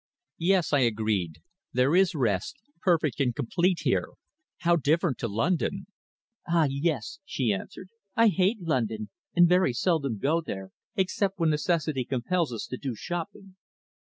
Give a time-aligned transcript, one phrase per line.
[0.39, 1.43] "Yes," I agreed.
[1.73, 4.07] "There is rest, perfect and complete, here.
[4.61, 5.85] How different to London!"
[6.49, 7.89] "Ah, yes," she answered.
[8.15, 12.95] "I hate London, and very seldom go there, except when necessity compels us to do
[12.95, 13.57] shopping."